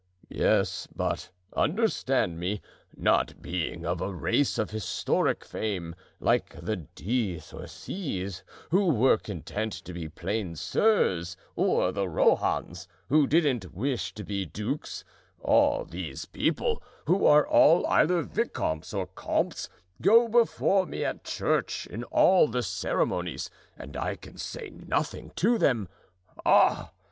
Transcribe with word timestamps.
"Yes, 0.29 0.87
but 0.95 1.29
understand 1.55 2.39
me; 2.39 2.59
not 2.97 3.39
being 3.39 3.85
of 3.85 4.01
a 4.01 4.11
race 4.11 4.57
of 4.57 4.71
historic 4.71 5.45
fame, 5.45 5.93
like 6.19 6.59
the 6.59 6.77
De 6.95 7.37
Courcys, 7.37 8.41
who 8.71 8.85
were 8.87 9.19
content 9.19 9.71
to 9.73 9.93
be 9.93 10.09
plain 10.09 10.55
sirs, 10.55 11.37
or 11.55 11.91
the 11.91 12.09
Rohans, 12.09 12.87
who 13.09 13.27
didn't 13.27 13.75
wish 13.75 14.11
to 14.15 14.23
be 14.23 14.43
dukes, 14.43 15.03
all 15.39 15.85
these 15.85 16.25
people, 16.25 16.81
who 17.05 17.27
are 17.27 17.45
all 17.45 17.85
either 17.85 18.23
vicomtes 18.23 18.95
or 18.95 19.05
comtes 19.05 19.69
go 20.01 20.27
before 20.27 20.87
me 20.87 21.05
at 21.05 21.23
church 21.23 21.85
in 21.85 22.03
all 22.05 22.47
the 22.47 22.63
ceremonies, 22.63 23.51
and 23.77 23.95
I 23.95 24.15
can 24.15 24.39
say 24.39 24.71
nothing 24.71 25.29
to 25.35 25.59
them. 25.59 25.87
Ah! 26.43 26.91